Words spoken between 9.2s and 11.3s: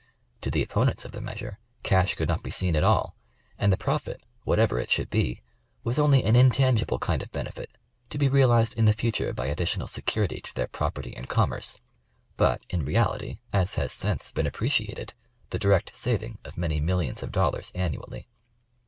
by additional security to their property and